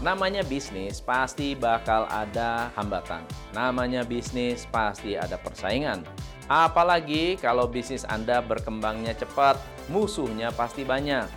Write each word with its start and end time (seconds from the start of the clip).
Namanya 0.00 0.40
bisnis 0.40 0.96
pasti 0.96 1.52
bakal 1.52 2.08
ada 2.08 2.72
hambatan. 2.72 3.20
Namanya 3.52 4.00
bisnis 4.00 4.64
pasti 4.64 5.12
ada 5.12 5.36
persaingan. 5.36 6.00
Apalagi 6.48 7.36
kalau 7.36 7.68
bisnis 7.68 8.08
Anda 8.08 8.40
berkembangnya 8.40 9.12
cepat, 9.12 9.60
musuhnya 9.92 10.56
pasti 10.56 10.88
banyak. 10.88 11.28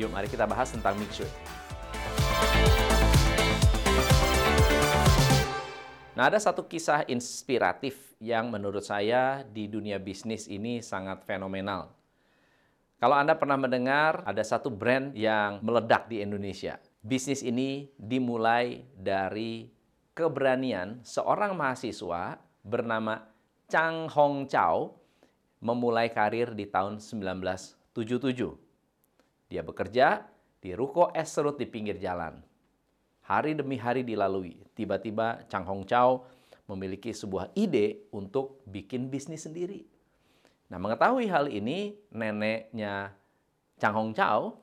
Yuk 0.00 0.08
mari 0.16 0.32
kita 0.32 0.48
bahas 0.48 0.72
tentang 0.72 0.96
Mixue. 0.96 1.28
Nah, 6.16 6.32
ada 6.32 6.40
satu 6.40 6.64
kisah 6.64 7.04
inspiratif 7.04 8.16
yang 8.16 8.48
menurut 8.48 8.80
saya 8.80 9.44
di 9.44 9.68
dunia 9.68 10.00
bisnis 10.00 10.48
ini 10.48 10.80
sangat 10.80 11.20
fenomenal. 11.28 11.92
Kalau 12.96 13.12
Anda 13.12 13.36
pernah 13.36 13.60
mendengar 13.60 14.24
ada 14.24 14.40
satu 14.40 14.72
brand 14.72 15.12
yang 15.12 15.60
meledak 15.60 16.08
di 16.08 16.24
Indonesia. 16.24 16.80
Bisnis 17.04 17.44
ini 17.44 17.92
dimulai 18.00 18.80
dari 18.96 19.68
keberanian 20.16 21.04
seorang 21.04 21.52
mahasiswa 21.52 22.40
bernama 22.64 23.28
Chang 23.68 24.08
Hong 24.08 24.48
Chow 24.48 24.96
memulai 25.60 26.08
karir 26.08 26.56
di 26.56 26.64
tahun 26.64 27.04
1977. 27.04 27.92
Dia 29.52 29.60
bekerja 29.60 30.24
di 30.64 30.72
ruko 30.72 31.12
es 31.12 31.28
serut 31.28 31.60
di 31.60 31.68
pinggir 31.68 32.00
jalan. 32.00 32.40
Hari 33.28 33.52
demi 33.52 33.76
hari 33.76 34.00
dilalui. 34.00 34.64
Tiba-tiba 34.72 35.44
Chang 35.52 35.68
Hong 35.68 35.84
Chow 35.84 36.24
memiliki 36.72 37.12
sebuah 37.12 37.52
ide 37.52 38.08
untuk 38.16 38.64
bikin 38.64 39.12
bisnis 39.12 39.44
sendiri. 39.44 39.84
Nah, 40.72 40.80
mengetahui 40.80 41.28
hal 41.28 41.52
ini, 41.52 42.00
neneknya 42.16 43.12
Chang 43.76 43.92
Hong 43.92 44.16
Chow 44.16 44.56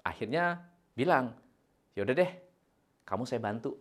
akhirnya 0.00 0.72
bilang, 0.96 1.36
yaudah 1.96 2.14
deh, 2.14 2.30
kamu 3.04 3.24
saya 3.28 3.40
bantu. 3.42 3.76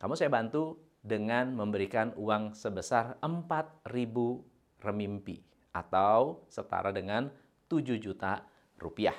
Kamu 0.00 0.14
saya 0.16 0.28
bantu 0.32 0.80
dengan 1.04 1.52
memberikan 1.52 2.16
uang 2.16 2.56
sebesar 2.56 3.20
4.000 3.20 3.84
remimpi 4.80 5.44
atau 5.72 6.48
setara 6.48 6.88
dengan 6.88 7.28
7 7.68 8.00
juta 8.00 8.40
rupiah. 8.80 9.16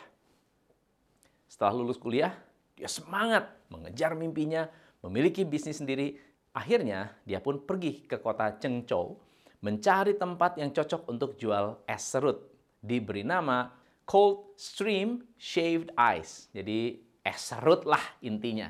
Setelah 1.46 1.78
lulus 1.78 2.02
kuliah, 2.02 2.34
dia 2.74 2.90
semangat 2.90 3.54
mengejar 3.70 4.18
mimpinya, 4.18 4.66
memiliki 5.06 5.46
bisnis 5.46 5.78
sendiri. 5.78 6.18
Akhirnya, 6.58 7.14
dia 7.28 7.38
pun 7.38 7.62
pergi 7.62 8.04
ke 8.08 8.18
kota 8.18 8.58
Chengzhou 8.58 9.22
mencari 9.62 10.18
tempat 10.18 10.58
yang 10.58 10.74
cocok 10.74 11.06
untuk 11.10 11.38
jual 11.38 11.86
es 11.86 12.02
serut. 12.02 12.50
Diberi 12.82 13.26
nama 13.26 13.74
Cold 14.06 14.58
Stream 14.58 15.26
Shaved 15.42 15.90
Ice. 15.98 16.54
Jadi 16.54 17.05
es 17.26 17.42
serut 17.42 17.90
lah 17.90 18.22
intinya. 18.22 18.70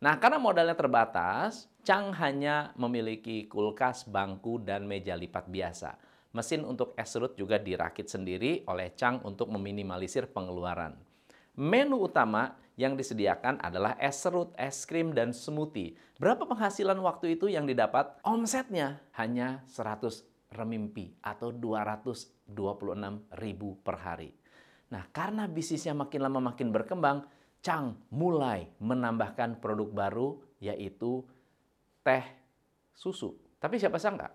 Nah, 0.00 0.16
karena 0.16 0.40
modalnya 0.40 0.72
terbatas, 0.72 1.68
Chang 1.84 2.16
hanya 2.16 2.72
memiliki 2.80 3.44
kulkas, 3.44 4.08
bangku, 4.08 4.56
dan 4.64 4.88
meja 4.88 5.12
lipat 5.12 5.52
biasa. 5.52 6.00
Mesin 6.32 6.64
untuk 6.64 6.96
es 6.96 7.12
serut 7.12 7.36
juga 7.36 7.60
dirakit 7.60 8.08
sendiri 8.08 8.64
oleh 8.64 8.96
Chang 8.96 9.20
untuk 9.28 9.52
meminimalisir 9.52 10.32
pengeluaran. 10.32 10.96
Menu 11.60 12.00
utama 12.00 12.56
yang 12.80 12.96
disediakan 12.96 13.60
adalah 13.60 14.00
es 14.00 14.16
serut, 14.16 14.56
es 14.56 14.88
krim, 14.88 15.12
dan 15.12 15.36
smoothie. 15.36 15.92
Berapa 16.16 16.48
penghasilan 16.48 16.96
waktu 17.04 17.36
itu 17.36 17.52
yang 17.52 17.68
didapat? 17.68 18.16
Omsetnya 18.24 19.04
hanya 19.20 19.60
100 19.68 20.24
remimpi 20.56 21.12
atau 21.20 21.52
226 21.52 22.48
ribu 23.36 23.76
per 23.84 23.96
hari. 24.00 24.32
Nah, 24.90 25.04
karena 25.12 25.44
bisnisnya 25.46 25.92
makin 25.92 26.20
lama 26.24 26.40
makin 26.40 26.72
berkembang, 26.72 27.22
Chang 27.60 27.96
mulai 28.08 28.68
menambahkan 28.80 29.60
produk 29.60 29.88
baru 29.92 30.28
yaitu 30.60 31.24
teh 32.00 32.24
susu. 32.96 33.36
Tapi 33.60 33.76
siapa 33.76 34.00
sangka, 34.00 34.32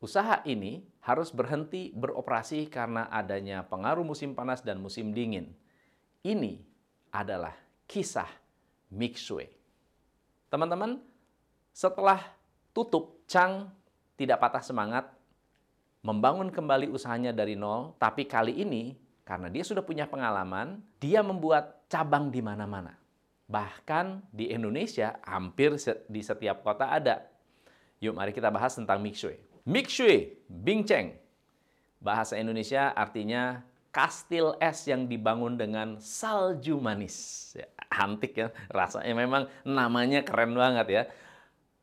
usaha 0.00 0.40
ini 0.48 0.80
harus 1.04 1.28
berhenti 1.32 1.92
beroperasi 1.92 2.72
karena 2.72 3.08
adanya 3.12 3.64
pengaruh 3.68 4.04
musim 4.04 4.32
panas 4.32 4.64
dan 4.64 4.80
musim 4.80 5.12
dingin. 5.12 5.52
Ini 6.24 6.60
adalah 7.12 7.52
kisah 7.84 8.28
Mixue. 8.90 9.46
Teman-teman, 10.48 10.98
setelah 11.70 12.20
tutup, 12.74 13.22
Chang 13.30 13.70
tidak 14.18 14.42
patah 14.42 14.64
semangat 14.64 15.06
membangun 16.00 16.48
kembali 16.48 16.90
usahanya 16.90 17.30
dari 17.30 17.54
nol, 17.54 17.94
tapi 18.00 18.24
kali 18.24 18.58
ini 18.58 18.96
karena 19.30 19.46
dia 19.46 19.62
sudah 19.62 19.86
punya 19.86 20.10
pengalaman, 20.10 20.82
dia 20.98 21.22
membuat 21.22 21.86
cabang 21.86 22.34
di 22.34 22.42
mana-mana. 22.42 22.98
Bahkan 23.46 24.26
di 24.34 24.50
Indonesia 24.50 25.22
hampir 25.22 25.78
di 26.10 26.18
setiap 26.18 26.66
kota 26.66 26.90
ada. 26.90 27.30
Yuk 28.02 28.18
mari 28.18 28.34
kita 28.34 28.50
bahas 28.50 28.74
tentang 28.74 28.98
Mixue. 28.98 29.38
Mixue, 29.62 30.34
Bingcheng. 30.50 31.14
Bahasa 32.02 32.42
Indonesia 32.42 32.90
artinya 32.90 33.62
kastil 33.94 34.58
es 34.58 34.82
yang 34.90 35.06
dibangun 35.06 35.54
dengan 35.54 36.02
salju 36.02 36.82
manis. 36.82 37.54
Ya, 37.54 37.70
antik 37.86 38.34
ya, 38.34 38.50
rasanya 38.66 39.14
memang 39.14 39.46
namanya 39.62 40.26
keren 40.26 40.58
banget 40.58 40.86
ya. 40.90 41.02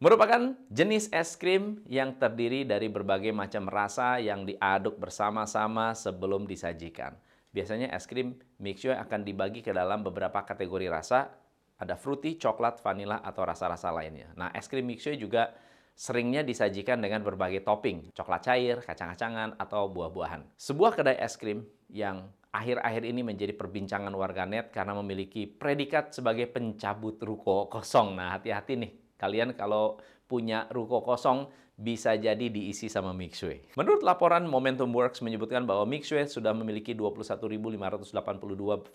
Merupakan 0.03 0.52
jenis 0.68 1.08
es 1.16 1.40
krim 1.40 1.79
yang 1.88 2.12
terdiri 2.19 2.68
dari 2.68 2.91
berbagai 2.91 3.31
macam 3.31 3.72
rasa 3.72 4.19
yang 4.19 4.44
diaduk 4.44 5.00
bersama-sama 5.00 5.96
sebelum 5.96 6.44
disajikan. 6.44 7.16
Biasanya 7.57 7.90
es 7.90 8.06
krim 8.06 8.38
Mixue 8.62 8.94
akan 8.94 9.25
dibagi 9.25 9.66
ke 9.66 9.73
dalam 9.73 10.06
beberapa 10.06 10.45
kategori 10.45 10.94
rasa. 10.94 11.34
Ada 11.81 11.97
fruity, 11.97 12.38
coklat, 12.38 12.85
vanilla, 12.85 13.18
atau 13.25 13.41
rasa-rasa 13.50 13.90
lainnya. 13.90 14.29
Nah, 14.38 14.53
es 14.53 14.69
krim 14.69 14.85
Mixue 14.85 15.18
juga 15.18 15.57
seringnya 15.97 16.46
disajikan 16.46 17.01
dengan 17.01 17.25
berbagai 17.25 17.66
topping, 17.66 18.13
coklat 18.13 18.46
cair, 18.46 18.78
kacang-kacangan, 18.85 19.57
atau 19.57 19.90
buah-buahan. 19.90 20.53
Sebuah 20.53 20.94
kedai 20.94 21.17
es 21.17 21.34
krim 21.34 21.66
yang 21.90 22.29
akhir-akhir 22.53 23.03
ini 23.09 23.25
menjadi 23.25 23.57
perbincangan 23.57 24.13
warganet 24.13 24.69
karena 24.69 24.94
memiliki 25.01 25.50
predikat 25.50 26.13
sebagai 26.13 26.46
pencabut 26.53 27.17
ruko 27.25 27.66
kosong. 27.66 28.13
Nah, 28.13 28.38
hati-hati 28.38 28.78
nih. 28.78 28.91
Kalian 29.17 29.57
kalau 29.57 29.97
punya 30.27 30.67
ruko 30.69 31.01
kosong, 31.01 31.47
bisa 31.77 32.17
jadi 32.17 32.49
diisi 32.49 32.89
sama 32.89 33.13
Mixue. 33.13 33.61
Menurut 33.77 34.01
laporan 34.01 34.49
Momentum 34.49 34.89
Works 34.91 35.21
menyebutkan 35.21 35.63
bahwa 35.63 35.85
Mixue 35.85 36.25
sudah 36.25 36.51
memiliki 36.51 36.97
21.582 36.97 38.11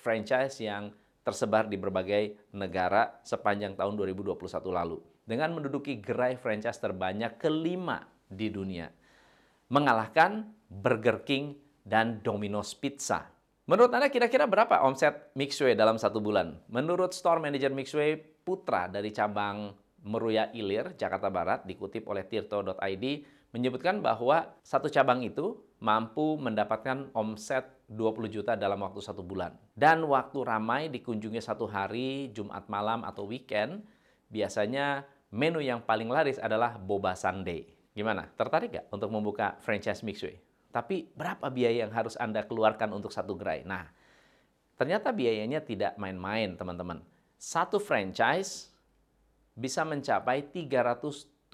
franchise 0.03 0.59
yang 0.59 0.91
tersebar 1.23 1.71
di 1.71 1.79
berbagai 1.79 2.51
negara 2.51 3.23
sepanjang 3.23 3.79
tahun 3.79 3.95
2021 3.95 4.35
lalu. 4.75 4.99
Dengan 5.23 5.55
menduduki 5.55 6.03
gerai 6.03 6.35
franchise 6.35 6.83
terbanyak 6.83 7.39
kelima 7.39 8.03
di 8.27 8.51
dunia. 8.51 8.91
Mengalahkan 9.71 10.51
Burger 10.67 11.23
King 11.23 11.55
dan 11.87 12.19
Domino's 12.27 12.75
Pizza. 12.75 13.31
Menurut 13.71 13.95
Anda 13.95 14.11
kira-kira 14.11 14.51
berapa 14.51 14.83
omset 14.83 15.31
Mixue 15.39 15.79
dalam 15.79 15.95
satu 15.95 16.19
bulan? 16.19 16.59
Menurut 16.67 17.15
store 17.15 17.39
manager 17.39 17.71
Mixue 17.71 18.19
Putra 18.43 18.91
dari 18.91 19.15
cabang 19.15 19.71
Meruya 20.03 20.51
Ilir, 20.51 20.99
Jakarta 20.99 21.31
Barat, 21.31 21.63
dikutip 21.63 22.07
oleh 22.11 22.27
tirto.id, 22.27 23.05
menyebutkan 23.55 24.03
bahwa 24.03 24.51
satu 24.67 24.91
cabang 24.91 25.23
itu 25.23 25.61
mampu 25.79 26.41
mendapatkan 26.41 27.13
omset 27.15 27.69
20 27.87 28.33
juta 28.33 28.53
dalam 28.57 28.81
waktu 28.81 28.99
satu 29.05 29.21
bulan. 29.21 29.55
Dan 29.77 30.03
waktu 30.09 30.43
ramai 30.43 30.89
dikunjungi 30.89 31.39
satu 31.39 31.69
hari, 31.69 32.33
Jumat 32.33 32.67
malam 32.67 33.05
atau 33.05 33.29
weekend, 33.29 33.85
biasanya 34.33 35.05
menu 35.29 35.61
yang 35.61 35.85
paling 35.85 36.09
laris 36.09 36.41
adalah 36.41 36.81
Boba 36.81 37.13
Sunday. 37.13 37.69
Gimana? 37.93 38.25
Tertarik 38.33 38.73
nggak 38.73 38.87
untuk 38.89 39.11
membuka 39.13 39.61
franchise 39.61 40.01
Mixway? 40.01 40.41
Tapi 40.73 41.13
berapa 41.13 41.53
biaya 41.53 41.85
yang 41.85 41.93
harus 41.93 42.17
Anda 42.17 42.49
keluarkan 42.49 42.97
untuk 42.97 43.13
satu 43.13 43.37
gerai? 43.37 43.61
Nah, 43.69 43.85
ternyata 44.81 45.13
biayanya 45.13 45.61
tidak 45.61 46.01
main-main, 46.01 46.57
teman-teman. 46.57 47.05
Satu 47.37 47.77
franchise 47.77 48.72
bisa 49.53 49.85
mencapai 49.85 50.49
370 50.49 51.53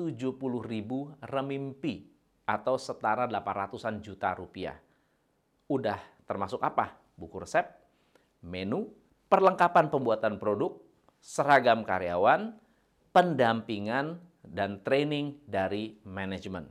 ribu 0.63 1.11
remimpi 1.23 2.07
atau 2.49 2.81
setara 2.81 3.29
800-an 3.29 4.01
juta 4.01 4.33
rupiah. 4.33 4.79
Udah 5.69 6.01
termasuk 6.25 6.65
apa? 6.65 6.97
Buku 7.19 7.45
resep, 7.45 7.67
menu, 8.47 8.89
perlengkapan 9.29 9.93
pembuatan 9.93 10.41
produk, 10.41 10.81
seragam 11.21 11.85
karyawan, 11.85 12.57
pendampingan, 13.13 14.23
dan 14.49 14.81
training 14.81 15.45
dari 15.45 16.01
manajemen. 16.09 16.65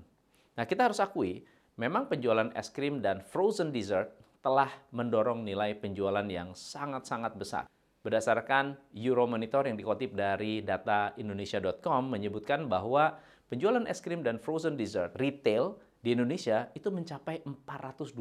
Nah, 0.58 0.66
kita 0.66 0.90
harus 0.90 0.98
akui, 0.98 1.46
memang 1.78 2.10
penjualan 2.10 2.50
es 2.58 2.74
krim 2.74 3.04
dan 3.04 3.22
frozen 3.22 3.70
dessert 3.70 4.18
telah 4.42 4.72
mendorong 4.90 5.46
nilai 5.46 5.78
penjualan 5.78 6.26
yang 6.26 6.58
sangat-sangat 6.58 7.38
besar. 7.38 7.64
Berdasarkan 8.06 8.78
Euromonitor 8.94 9.68
yang 9.68 9.76
dikutip 9.76 10.14
dari 10.14 10.62
data 10.62 11.12
indonesia.com 11.18 12.14
menyebutkan 12.14 12.70
bahwa 12.70 13.18
penjualan 13.50 13.84
es 13.90 14.00
krim 14.00 14.22
dan 14.22 14.38
frozen 14.38 14.78
dessert 14.78 15.18
retail 15.18 15.76
di 15.98 16.14
Indonesia 16.14 16.70
itu 16.78 16.88
mencapai 16.94 17.42
425 17.44 18.16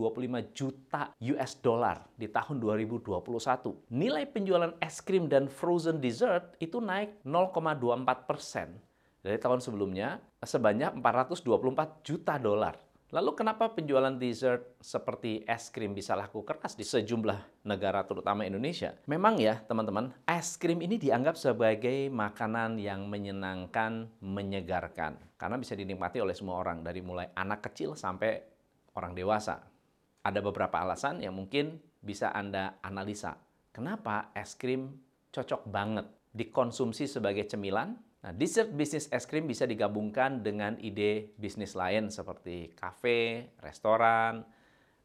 juta 0.57 1.13
US 1.13 1.53
dollar 1.61 2.09
di 2.17 2.27
tahun 2.27 2.59
2021. 2.59 3.13
Nilai 3.93 4.25
penjualan 4.27 4.73
es 4.81 4.99
krim 5.05 5.29
dan 5.29 5.47
frozen 5.47 6.01
dessert 6.01 6.57
itu 6.59 6.81
naik 6.81 7.21
0,24 7.23 8.27
persen 8.27 8.81
dari 9.21 9.37
tahun 9.43 9.59
sebelumnya 9.59 10.23
sebanyak 10.41 10.99
424 11.03 12.07
juta 12.07 12.39
dolar. 12.39 12.86
Lalu 13.15 13.39
kenapa 13.39 13.71
penjualan 13.71 14.11
dessert 14.19 14.83
seperti 14.83 15.47
es 15.47 15.71
krim 15.71 15.95
bisa 15.95 16.19
laku 16.19 16.43
keras 16.43 16.75
di 16.75 16.83
sejumlah 16.83 17.63
negara 17.63 18.03
terutama 18.03 18.43
Indonesia? 18.43 18.99
Memang 19.07 19.39
ya 19.39 19.63
teman-teman, 19.63 20.11
es 20.27 20.59
krim 20.59 20.83
ini 20.83 20.99
dianggap 20.99 21.39
sebagai 21.39 22.11
makanan 22.11 22.83
yang 22.83 23.07
menyenangkan, 23.07 24.11
menyegarkan. 24.19 25.23
Karena 25.39 25.55
bisa 25.55 25.79
dinikmati 25.79 26.19
oleh 26.19 26.35
semua 26.35 26.59
orang, 26.59 26.83
dari 26.83 26.99
mulai 26.99 27.31
anak 27.39 27.71
kecil 27.71 27.95
sampai 27.95 28.43
orang 28.99 29.15
dewasa. 29.15 29.63
Ada 30.27 30.43
beberapa 30.43 30.83
alasan 30.83 31.23
yang 31.23 31.39
mungkin 31.39 31.79
bisa 32.03 32.35
Anda 32.35 32.83
analisa. 32.83 33.39
Kenapa 33.71 34.35
es 34.35 34.59
krim 34.59 34.99
cocok 35.31 35.63
banget 35.71 36.11
dikonsumsi 36.35 37.07
sebagai 37.07 37.47
cemilan 37.47 37.95
Nah, 38.27 38.35
dessert 38.35 38.75
bisnis 38.75 39.07
es 39.15 39.23
krim 39.23 39.47
bisa 39.47 39.71
digabungkan 39.71 40.43
dengan 40.43 40.75
ide 40.83 41.31
bisnis 41.39 41.79
lain 41.79 42.11
seperti 42.11 42.75
kafe, 42.75 43.55
restoran, 43.63 44.43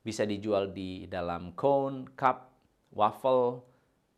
bisa 0.01 0.25
dijual 0.25 0.73
di 0.73 1.06
dalam 1.06 1.53
cone, 1.53 2.18
cup, 2.18 2.50
waffle, 2.97 3.62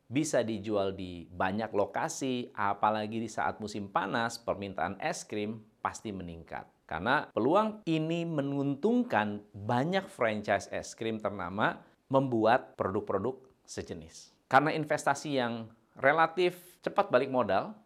bisa 0.07 0.39
dijual 0.47 0.95
di 0.95 1.27
banyak 1.27 1.75
lokasi, 1.75 2.55
apalagi 2.55 3.19
di 3.19 3.27
saat 3.27 3.59
musim 3.59 3.91
panas, 3.91 4.39
permintaan 4.39 4.95
es 5.03 5.27
krim 5.27 5.59
pasti 5.83 6.15
meningkat. 6.15 6.63
Karena 6.88 7.27
peluang 7.27 7.83
ini 7.83 8.23
menguntungkan 8.23 9.44
banyak 9.51 10.07
franchise 10.07 10.71
es 10.71 10.95
krim 10.95 11.19
ternama 11.19 11.75
membuat 12.07 12.79
produk-produk 12.79 13.35
sejenis. 13.67 14.31
Karena 14.47 14.71
investasi 14.71 15.35
yang 15.44 15.67
relatif 16.00 16.79
cepat 16.79 17.11
balik 17.11 17.27
modal, 17.27 17.82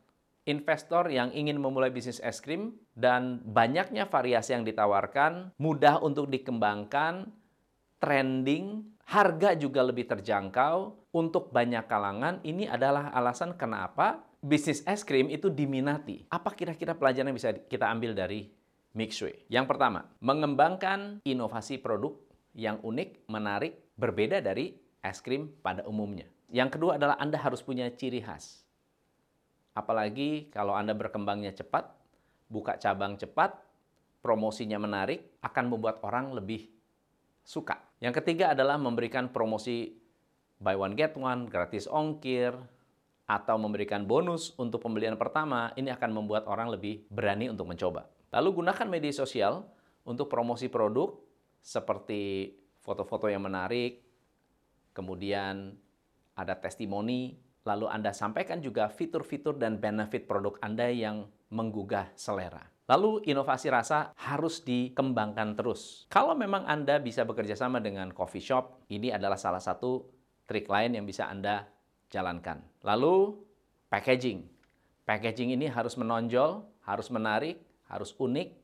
investor 0.47 1.11
yang 1.11 1.29
ingin 1.35 1.59
memulai 1.59 1.91
bisnis 1.91 2.23
es 2.23 2.39
krim 2.39 2.79
dan 2.95 3.43
banyaknya 3.43 4.07
variasi 4.07 4.55
yang 4.55 4.63
ditawarkan, 4.63 5.51
mudah 5.59 5.99
untuk 5.99 6.31
dikembangkan, 6.31 7.27
trending, 7.99 8.87
harga 9.03 9.53
juga 9.59 9.83
lebih 9.83 10.07
terjangkau 10.07 11.07
untuk 11.11 11.51
banyak 11.51 11.83
kalangan. 11.85 12.39
Ini 12.41 12.71
adalah 12.71 13.11
alasan 13.11 13.59
kenapa 13.59 14.23
bisnis 14.39 14.81
es 14.87 15.03
krim 15.03 15.27
itu 15.27 15.51
diminati. 15.51 16.23
Apa 16.31 16.55
kira-kira 16.55 16.95
pelajaran 16.95 17.29
yang 17.29 17.37
bisa 17.37 17.51
kita 17.67 17.91
ambil 17.91 18.15
dari 18.15 18.47
Mixway? 18.95 19.45
Yang 19.51 19.75
pertama, 19.75 20.07
mengembangkan 20.23 21.21
inovasi 21.27 21.77
produk 21.77 22.15
yang 22.57 22.81
unik, 22.81 23.29
menarik, 23.29 23.77
berbeda 23.99 24.41
dari 24.41 24.73
es 25.03 25.19
krim 25.23 25.51
pada 25.61 25.85
umumnya. 25.85 26.25
Yang 26.47 26.79
kedua 26.79 26.95
adalah 26.95 27.19
Anda 27.19 27.35
harus 27.39 27.59
punya 27.59 27.91
ciri 27.91 28.23
khas. 28.23 28.66
Apalagi 29.77 30.49
kalau 30.49 30.73
Anda 30.73 30.97
berkembangnya 30.97 31.53
cepat, 31.53 31.93
buka 32.49 32.81
cabang 32.81 33.13
cepat, 33.21 33.61
promosinya 34.25 34.81
menarik, 34.81 35.37
akan 35.45 35.69
membuat 35.69 36.01
orang 36.01 36.33
lebih 36.33 36.65
suka. 37.45 37.77
Yang 38.01 38.25
ketiga 38.25 38.57
adalah 38.57 38.81
memberikan 38.81 39.29
promosi 39.29 39.93
buy 40.57 40.73
one 40.73 40.97
get 40.97 41.13
one, 41.13 41.45
gratis 41.45 41.85
ongkir, 41.85 42.57
atau 43.27 43.59
memberikan 43.59 44.07
bonus 44.07 44.55
untuk 44.57 44.81
pembelian 44.81 45.19
pertama, 45.19 45.69
ini 45.77 45.93
akan 45.93 46.09
membuat 46.15 46.49
orang 46.49 46.73
lebih 46.73 47.05
berani 47.11 47.51
untuk 47.51 47.69
mencoba. 47.69 48.09
Lalu 48.33 48.63
gunakan 48.63 48.87
media 48.87 49.13
sosial 49.13 49.67
untuk 50.07 50.31
promosi 50.31 50.71
produk 50.71 51.11
seperti 51.59 52.55
foto-foto 52.79 53.27
yang 53.27 53.43
menarik, 53.43 53.99
kemudian 54.95 55.75
ada 56.33 56.55
testimoni, 56.55 57.35
Lalu 57.67 57.91
Anda 57.91 58.15
sampaikan 58.15 58.63
juga 58.63 58.87
fitur-fitur 58.87 59.59
dan 59.59 59.75
benefit 59.83 60.23
produk 60.23 60.55
Anda 60.63 60.87
yang 60.87 61.27
menggugah 61.51 62.15
selera. 62.15 62.63
Lalu 62.87 63.27
inovasi 63.27 63.67
rasa 63.67 64.15
harus 64.15 64.63
dikembangkan 64.63 65.59
terus. 65.59 66.07
Kalau 66.07 66.31
memang 66.39 66.63
Anda 66.63 67.03
bisa 67.03 67.27
bekerja 67.27 67.59
sama 67.59 67.83
dengan 67.83 68.15
coffee 68.15 68.39
shop, 68.39 68.87
ini 68.87 69.11
adalah 69.11 69.35
salah 69.35 69.59
satu 69.59 70.07
trik 70.47 70.71
lain 70.71 70.95
yang 70.95 71.03
bisa 71.03 71.27
Anda 71.27 71.67
jalankan. 72.07 72.63
Lalu 72.87 73.35
packaging. 73.91 74.47
Packaging 75.03 75.51
ini 75.51 75.67
harus 75.67 75.99
menonjol, 75.99 76.63
harus 76.87 77.11
menarik, 77.11 77.59
harus 77.91 78.15
unik, 78.15 78.55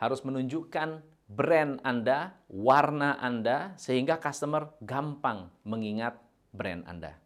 harus 0.00 0.20
menunjukkan 0.24 1.04
brand 1.28 1.80
Anda, 1.84 2.36
warna 2.48 3.20
Anda, 3.20 3.76
sehingga 3.76 4.16
customer 4.16 4.72
gampang 4.80 5.52
mengingat 5.68 6.16
brand 6.52 6.84
Anda. 6.88 7.21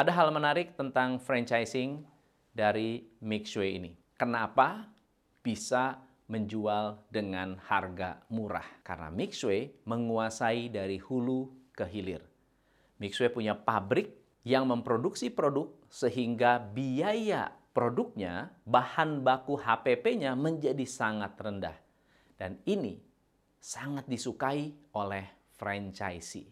Ada 0.00 0.16
hal 0.16 0.32
menarik 0.32 0.80
tentang 0.80 1.20
franchising 1.20 2.00
dari 2.56 3.04
Mixway 3.20 3.76
ini. 3.76 3.92
Kenapa 4.16 4.88
bisa 5.44 6.00
menjual 6.24 7.04
dengan 7.12 7.60
harga 7.68 8.24
murah? 8.32 8.64
Karena 8.80 9.12
Mixway 9.12 9.84
menguasai 9.84 10.72
dari 10.72 10.96
hulu 10.96 11.68
ke 11.76 11.84
hilir. 11.84 12.24
Mixway 12.96 13.28
punya 13.28 13.52
pabrik 13.52 14.40
yang 14.40 14.72
memproduksi 14.72 15.28
produk 15.28 15.68
sehingga 15.92 16.56
biaya 16.56 17.52
produknya, 17.76 18.56
bahan 18.64 19.20
baku 19.20 19.60
HPP-nya 19.60 20.32
menjadi 20.32 20.88
sangat 20.88 21.36
rendah. 21.36 21.76
Dan 22.40 22.56
ini 22.64 22.96
sangat 23.60 24.08
disukai 24.08 24.72
oleh 24.96 25.52
franchisee. 25.60 26.48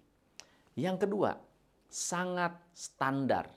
Yang 0.77 1.09
kedua, 1.09 1.48
sangat 1.89 2.55
standar. 2.77 3.49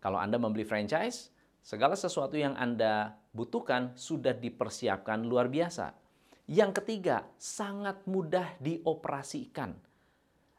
Kalau 0.00 0.16
Anda 0.16 0.40
membeli 0.40 0.64
franchise, 0.64 1.34
segala 1.60 1.98
sesuatu 1.98 2.38
yang 2.38 2.56
Anda 2.56 3.14
butuhkan 3.36 3.94
sudah 3.98 4.32
dipersiapkan 4.32 5.26
luar 5.26 5.52
biasa. 5.52 5.92
Yang 6.50 6.82
ketiga, 6.82 7.30
sangat 7.38 8.02
mudah 8.10 8.58
dioperasikan. 8.58 9.76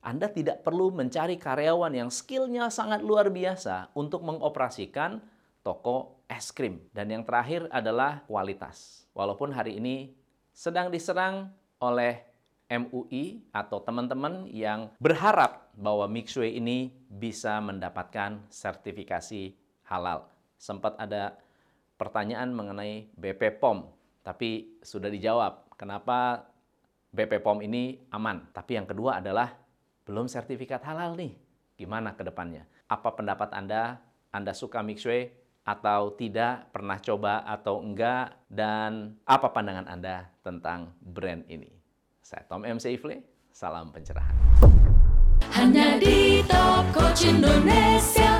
Anda 0.02 0.32
tidak 0.32 0.64
perlu 0.64 0.90
mencari 0.96 1.36
karyawan 1.36 1.94
yang 1.94 2.10
skillnya 2.10 2.72
sangat 2.74 3.04
luar 3.04 3.30
biasa 3.30 3.94
untuk 3.94 4.24
mengoperasikan 4.24 5.22
toko 5.62 6.26
es 6.26 6.50
krim. 6.56 6.82
Dan 6.90 7.12
yang 7.12 7.24
terakhir 7.28 7.70
adalah 7.70 8.24
kualitas. 8.26 9.06
Walaupun 9.14 9.54
hari 9.54 9.78
ini 9.78 10.16
sedang 10.56 10.90
diserang 10.90 11.54
oleh 11.84 12.31
MUI 12.72 13.44
atau 13.52 13.84
teman-teman 13.84 14.48
yang 14.48 14.96
berharap 15.04 15.68
bahwa 15.76 16.08
Mixway 16.08 16.56
ini 16.56 16.96
bisa 17.12 17.60
mendapatkan 17.60 18.40
sertifikasi 18.48 19.52
halal. 19.92 20.32
Sempat 20.56 20.96
ada 20.96 21.36
pertanyaan 22.00 22.56
mengenai 22.56 23.12
BP 23.20 23.60
POM, 23.60 23.92
tapi 24.24 24.80
sudah 24.80 25.12
dijawab. 25.12 25.76
Kenapa 25.76 26.48
BP 27.12 27.44
POM 27.44 27.60
ini 27.60 28.00
aman? 28.16 28.48
Tapi 28.56 28.80
yang 28.80 28.88
kedua 28.88 29.20
adalah 29.20 29.52
belum 30.08 30.32
sertifikat 30.32 30.80
halal 30.88 31.20
nih. 31.20 31.36
Gimana 31.76 32.16
ke 32.16 32.24
depannya? 32.24 32.64
Apa 32.88 33.12
pendapat 33.20 33.52
Anda? 33.52 34.00
Anda 34.32 34.56
suka 34.56 34.80
Mixway 34.80 35.28
atau 35.68 36.16
tidak? 36.16 36.72
Pernah 36.72 37.04
coba 37.04 37.44
atau 37.44 37.84
enggak? 37.84 38.38
Dan 38.48 39.20
apa 39.28 39.52
pandangan 39.52 39.92
Anda 39.92 40.32
tentang 40.40 40.96
brand 41.04 41.44
ini? 41.52 41.81
Saya 42.22 42.46
Tom 42.46 42.62
M. 42.62 42.78
Seifle, 42.78 43.26
salam 43.50 43.90
pencerahan. 43.90 44.38
Hanya 45.58 45.98
di 45.98 46.46
Top 46.46 46.86
Coach 46.94 47.26
Indonesia 47.26 48.38